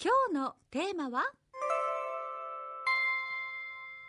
[0.00, 1.24] 今日のテーマは？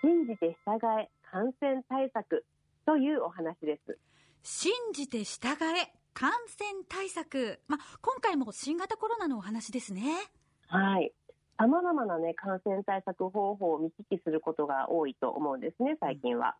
[0.04, 2.46] 信じて従え感染対策
[2.85, 3.98] というお話です。
[4.44, 7.60] 信じて従え感染対策。
[7.67, 10.14] まあ、今回も新型コロナのお話ですね。
[10.68, 11.12] はい。
[11.57, 16.56] 様々なね、感染対策方法を見聞きすることが多いと思うんですね、最近は。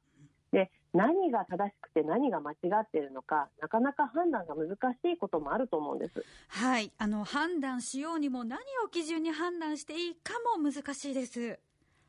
[0.52, 6.26] で、何が正しくて何が間違っているのか、なかなか判断が難しいこともあると思うんです。
[6.48, 6.92] はい。
[6.98, 11.60] あの、判断しようにも何を基準に判断していいかも難しいです。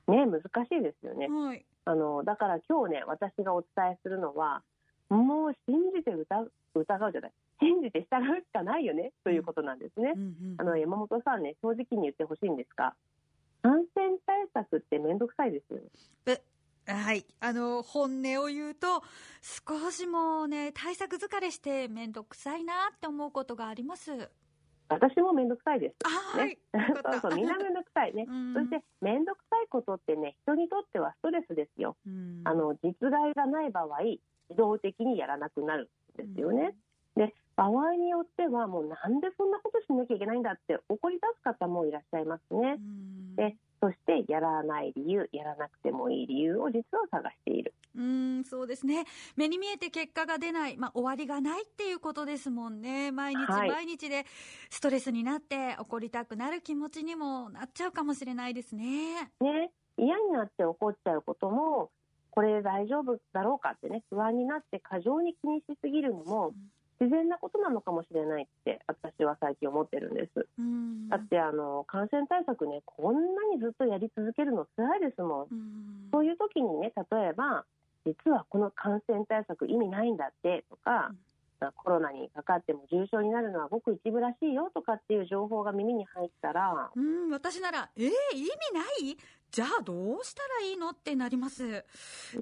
[0.08, 1.28] ね、難しいですよね。
[1.28, 1.64] はい。
[1.84, 4.62] あの、だから今日ね、私がお伝えするのは、
[5.10, 7.32] もう信じて疑う、疑うじゃない。
[7.60, 10.12] 信じて従うしかないよね、ということなんですね。
[10.14, 12.94] うんうんあの、山本さんね、正直に言ってほしいんですが、
[13.62, 16.40] 感染対策ってめんどくさいですよね。
[16.94, 17.24] はい。
[17.40, 19.02] あの、本音を言うと、
[19.40, 24.30] 少しもうね、対策疲れしてめんどくさいなって思うことがあります。
[24.88, 25.94] 私もめんどくさいです。
[26.04, 26.58] あはい。
[27.12, 28.26] そうそう、みんなめんどくさいね。
[28.28, 31.96] うんそして、めんどくさいことってね、人にとってはストレスですよ。
[32.06, 34.20] うんあの、実害がない場合、自
[34.56, 36.74] 動的にやらなくなるんですよね。
[37.14, 42.76] で、場合によっては、もうなんでそんなことしなきゃいけないんだって怒り出す方もいらっしゃいますね。
[42.78, 47.72] うんで、そして、やらない理由、やらなくてもいい理由を実は探している。
[47.96, 49.04] うん、そうですね。
[49.36, 53.10] 目に見えて結果が出ない、まあ、終わりがないっていうことですもんね。
[53.10, 54.26] 毎日はい毎日で
[54.68, 59.32] ストレスになって怒りたくなる気持ちにもなっちゃうかもしれないですね。
[59.40, 61.90] ね、嫌になって怒っちゃうことも、
[62.30, 66.52] これ大丈夫だろうかってね、不安になって過剰に気にしすぎるのも、
[67.00, 70.46] 自然なことなのかもしれないって、私は最近思ってるんです。
[70.58, 71.08] うん。
[71.08, 73.20] だって、あの、感染対策ね、こんな
[73.54, 75.46] にずっとやり続けるの辛いですもん
[76.12, 77.64] そういう時にね、例えば、
[78.04, 81.12] 実はこの感染対策意味ないんだってとか、
[81.76, 89.16] コロナにかかっても重症になるのはごく一部らしいよとかっていう情報が耳に入ったら、うん、私なら、えー、意味ない？
[89.50, 90.90] じゃあどうしたらいいの？
[90.90, 91.84] ってなります。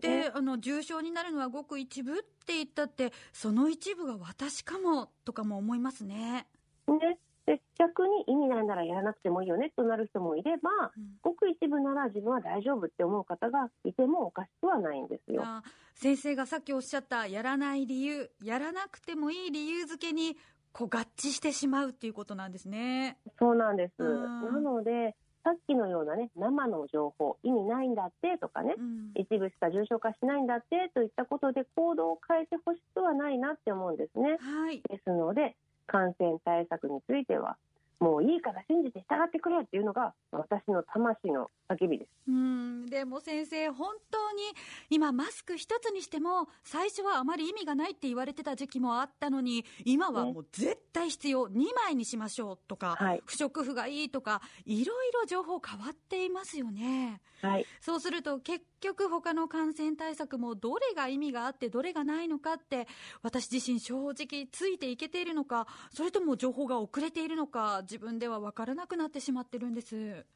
[0.00, 6.47] でね、あの、重症になるのはごく一部って言ったって、その一部が私かも、とかも思いますね。
[6.87, 15.42] ね、で逆に意味ないならやらなくてもいいよねとなる人もいれば、うんごく一部なら自分は大丈夫って思う方がいてもおかしくはないんですよ。
[15.44, 15.62] あ
[15.94, 20.36] 先生がさっきおっしゃったやらない理由やらなくてもいい理由付けに
[20.72, 23.19] こう合致してしまうっていうことなんですね。
[23.38, 24.03] そうなんです。
[24.03, 34.36] うんなので、さっきのようなね、生の情報、意味ないんだってとかね、うん一部しか重症化しないんだってといったことで行動を変えてほしくはないなって思うんですね。
[34.38, 34.82] はい。
[34.88, 35.56] ですので、
[35.88, 37.56] 感染対策については、
[38.00, 42.10] もういいから信じて従ってくれっていうのが私の魂の叫びです。
[42.28, 44.42] うんでも先生本当に
[44.91, 57.20] 今マスク一つにしても最初はあまり意味がないって言われてた時期もあったのに今はもう絶対必要2枚にしましょうとか、はい不織布がいいとかいろいろ情報変わっていますよね。
[57.42, 57.66] はい。
[57.80, 62.86] そうすると結局他の感染対策もどれが意味があってどれがないのかって
[63.22, 70.26] 私自身正直ついていけているのかそれとも情報が遅れているのか自分では分からなくなってしまってるんです。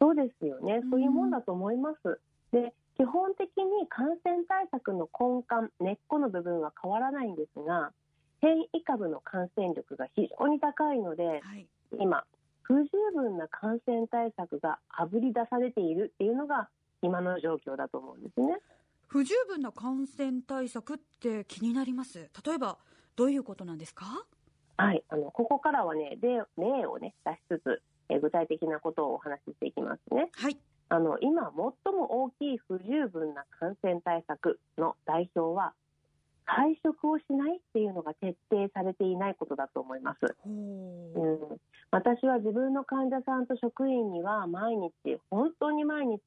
[0.00, 0.86] そうですよねう。
[0.86, 2.18] んそういうもんだと思います。
[2.50, 7.92] で、基本的に感染対策の根幹、根っこの部分は変わらないんですが、
[8.40, 11.66] 変異株の感染力が非常に高いので、はい。
[11.98, 12.24] 今、
[12.62, 16.68] 不十分な感染対策があぶり出されているっていうのが
[17.02, 18.58] 今の状況だと思うんですね。
[19.08, 22.30] 不十分な感染対策って気になります。
[22.44, 22.78] 例えば
[23.16, 24.24] どういうことなんですか？
[24.76, 30.30] はい、あのここからはね例例をね出しつつ、えー具体的なことをお話ししていきますね。
[30.34, 30.58] はい。
[30.90, 31.50] あの今
[31.84, 35.72] 最も大きい不十分な感染対策の代表は
[36.44, 40.36] 会食をしないっていうのが徹底されていないことだと思います。
[40.42, 44.92] ほうん、私は自分の患者さんと職員には毎日
[45.30, 46.20] 本当に毎日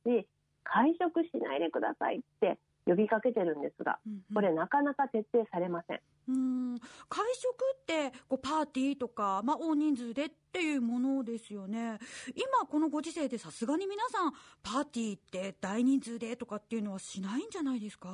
[0.63, 3.99] 会食しないでくださいって呼びかけてるんですが
[4.33, 5.99] これなかなか徹底されません。
[6.27, 6.79] うん。
[7.09, 11.99] 会食ってこうパーティーとか、まあ、大人数でっていうものですよね。
[12.35, 18.09] 今このご時世でさすがに皆さんパーティーって大人数でとかっていうのはしないんじゃないですか？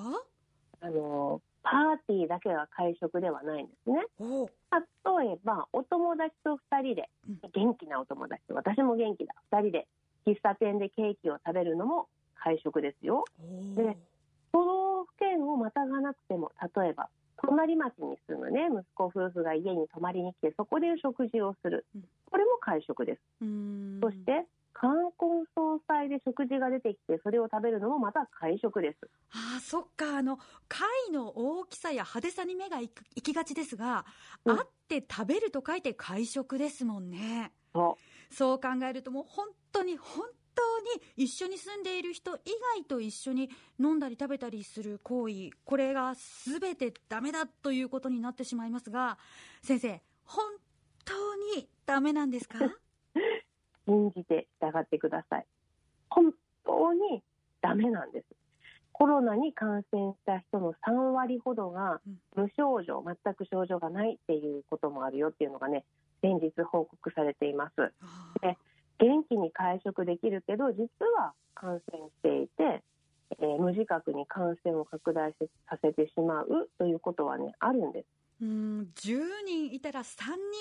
[0.81, 4.05] あのパーティーだけが会食ではないんですね。
[4.19, 4.45] お
[5.21, 7.39] 例えばお友達と2人でうん。
[7.53, 8.41] 元気なお友達。
[8.47, 9.33] と私も元気だ。
[9.51, 9.87] 2人で
[10.27, 13.23] 喫茶店でケーキを食べるのも会食ですよ。
[13.39, 13.97] おで
[14.51, 17.09] 都道府県をまたがなくても例えば
[17.53, 21.85] 隣町に住むね息子夫婦が家に泊まりに来てそこで食事をする。
[21.95, 22.03] うん。
[22.31, 23.19] これも会食です。
[23.41, 23.99] うん。
[24.01, 28.97] そして冠婚葬祭で食事が出てきてそれを食べるのもまた会食です。
[29.31, 30.17] ああそっか。
[30.17, 32.89] あの貝の大きさや派手さに目が行
[33.21, 34.05] きがちですが、
[34.45, 34.59] うん。
[34.59, 37.51] あって食べると書いて会食ですもんね。
[37.73, 37.97] そ
[38.31, 42.39] そう考えるともう本当に本当に一緒に住んでいる人以
[42.75, 46.13] 外と一緒に飲んだり食べたりする行為これが
[46.45, 49.17] 全てダメだということになってしまいますが
[49.61, 50.45] 先生本
[51.05, 52.59] 当にダメなんですか？
[53.85, 55.45] 信じて従ってください。
[56.09, 56.33] 本
[56.65, 57.21] 当に
[57.61, 58.25] ダメなんです。
[58.93, 61.99] コロナに感染した人の3割ほどが
[62.35, 65.83] 無症状全く症状がないっていうこともあるよっていうのがね
[66.21, 67.75] 先日報告されています。
[68.41, 68.57] で
[69.03, 72.81] 元気に会食できるけど実は感染していて、
[73.31, 75.33] えー、無自覚に感染を拡大
[75.69, 78.05] させてしまうということはねあるんです。
[78.41, 80.05] うん10人いたら3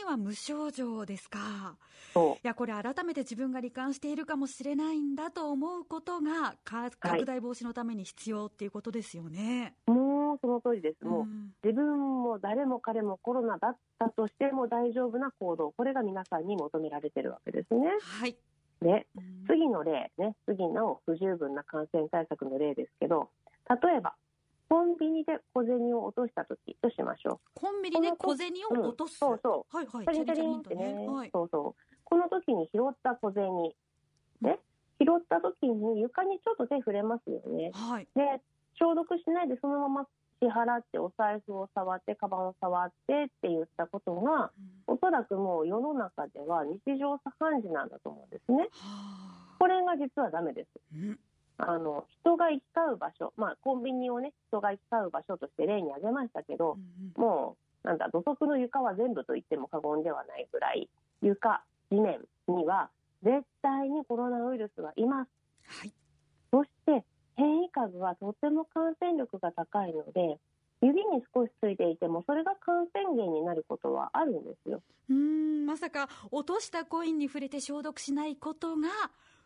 [0.03, 1.77] 人は無症状ですか。
[2.15, 9.99] いやこれ改めて自分が罹患しているかもしれないんだと思うことが拡大防止のために必要っていうことですよね、はい、
[10.41, 11.27] その通りです、もう
[11.67, 17.89] 自分も誰も彼もコロナだったとしても大丈夫な行動これが皆さんに求められてるわけですね。
[18.01, 18.37] はい
[18.81, 19.07] で
[19.47, 23.31] 次の例ね次の不十分な感染対策の例ですけど
[23.69, 24.15] 例えば
[24.73, 27.61] コンビニで小銭を落とした時としましょう。
[27.61, 29.77] コンビニで小銭を落とす、うん、そうそう。
[29.77, 30.07] はいはい。
[30.07, 31.97] チャリチャリンってね、はい、そうそう。
[32.05, 33.53] この時に拾った小銭、
[34.41, 34.59] ね、
[34.99, 37.71] 拾った時に床にちょっと手触れますよね。
[37.75, 38.09] はい。
[38.17, 38.41] で、
[38.83, 40.07] 消毒しないでそのまま
[40.43, 44.51] 支払ってお財布を触ってカバンを触ってって言ったことが、
[44.89, 48.67] うん、おそらくもう世の中では日常茶飯事なんだと思うんですね。
[49.61, 50.69] これが実はダメです。
[50.97, 51.19] うん。
[51.59, 56.77] あの人が行き交う場所、まあ、コンビニをね人が行き交う場所として例に挙げましたけど、
[57.15, 60.89] もうなんだ土足の床は全部と言っても過言ではないぐらい
[61.21, 62.19] 床地面
[62.49, 62.91] には
[63.23, 65.29] 絶対にコロナウイルスはいます、
[65.67, 65.93] はい、
[66.51, 67.05] そして
[67.37, 70.39] 変異株はとても感染力が高いので
[70.81, 78.89] 指に少しついていてもそれが感染源になることはあるんですようんまさか落としたコインに触れて消毒しないことが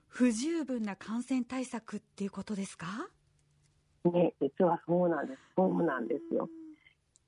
[0.09, 2.87] 不十分な感染対策っていうことですか？
[4.05, 5.39] ね、実はそうなんです。
[5.57, 6.49] そうなんですよ。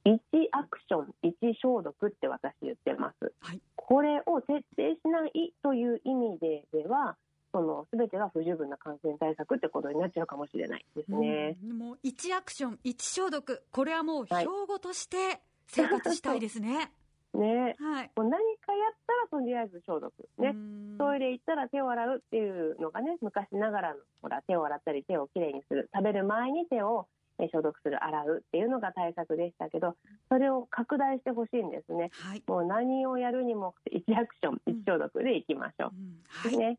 [0.04, 0.18] 1
[0.52, 3.32] アクション、1消毒って私言ってます。
[3.40, 7.16] はい、これを徹底しないという意味ででは、
[7.52, 11.56] その全てが不十分な感染対策ってことになっちゃうかもしれないですね。
[11.64, 16.76] うん、もう1アクション、1消毒、これはもう標語として生活したいですね。
[16.76, 16.88] はい
[17.34, 20.54] ね、はい、もう何かやったらとりあえず消毒、ね、
[20.98, 25.90] トイレ行ったら手を洗うっていうのがね昔ながらのほら手を洗ったり手をきれいにする。
[25.94, 27.06] 食べる前に手を
[27.46, 29.94] 消毒する洗うっていうのが対策でしたけど
[30.28, 36.18] それを拡大してほしいんですね、はい、もう何をやるにも1アクション1消毒でいきましょう、うん。
[36.26, 36.78] はい、ね、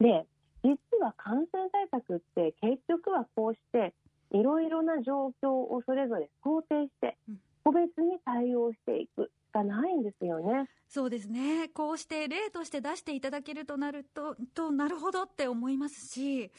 [0.00, 0.26] で
[0.62, 3.94] 実は感染対策って結局はこうして
[4.32, 7.16] いろいろな状況をそれぞれ想定して
[7.64, 10.68] 個別に対応していくがないんですよね。
[10.88, 11.68] そうですね。
[11.68, 16.50] こうして例として出していただけるとなると、となるほどって思いますし、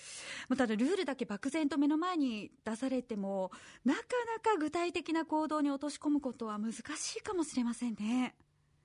[0.58, 3.52] ただルールだけ漠然と目の前に出されても、
[3.84, 8.36] なかなか具体的な行動に落とし込むことは難しいかもしれませんね。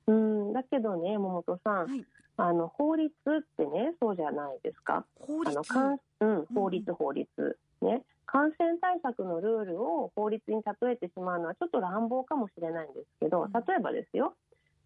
[0.09, 2.05] うん、だけどね、桃本さん、はい、
[2.38, 5.06] あの法律ってね、そうじゃないですか。
[5.21, 5.59] 法律？
[5.59, 7.59] あのうん、法律、法律。
[7.83, 8.03] ね。
[8.27, 14.35] 感染対策のルールを法律に例えてしまうのはちょっと乱暴かもしれないんですけど、例えばですよ、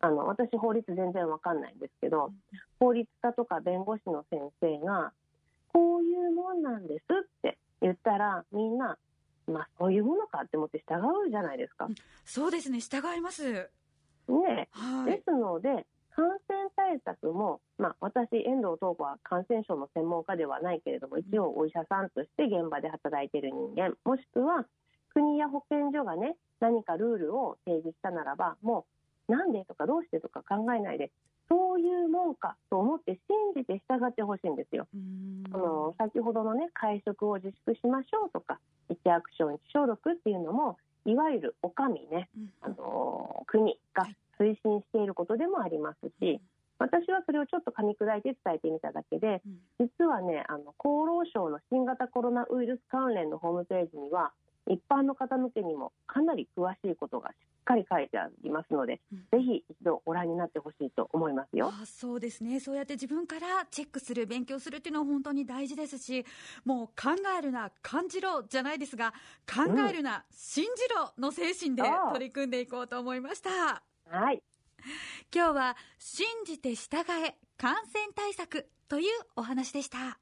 [0.01, 2.33] あの私、法律全然わかんないんですけど、
[2.79, 5.13] 法律家とか弁護士の先生が、
[5.73, 7.07] こういうもんなんですっ
[7.43, 8.99] て言ったら、みんな、
[9.47, 11.89] まあ、そういうものかって思って従うじゃないですか。
[12.25, 13.71] そうですね、従います。
[14.29, 24.67] ね、はい、ですので、感染対策も、まあ、私、遠藤東子は感染症の専門家ではないけれども、一応お医者さんとして現場で働いている人間、もしくは
[25.15, 28.87] 国や保健所がね、何かルールを提示したならば、も
[29.29, 31.11] う、なんでとかどうしてとか考えないで、
[31.51, 34.87] そういうもんかと思って信じて従ってほしいんですよ。
[35.53, 42.29] あの先ほどのね会食を自粛しましょうとか1アクション1消毒っていうのもいわゆるお上ね、
[42.61, 44.07] あの国が
[44.41, 46.41] 推進していることでもありますし、
[46.79, 49.43] 私はそれをちょっと噛み砕いて伝えてみただけで、
[49.79, 54.33] 実はね、あの厚労省の新型コロナウイルス関連のホームページには、
[54.67, 61.69] 一般の方向けにもかなり詳しいことがしっかり書いてありますので、うん、ぜひ一度ご覧になってほしいと思いますよ。
[61.69, 66.25] あそうですね、そうやって自分からチェックする、勉強するっていうのは本当に大事ですし、
[66.65, 69.13] もう考えるな、感じろじゃないですが、
[69.47, 71.83] 考えるな、うん、信じろの精神で
[72.13, 73.90] 取り組んでいこうと思いました。
[74.11, 74.43] はい。
[75.33, 80.19] 今日は信じて従え感染対策というお話でした。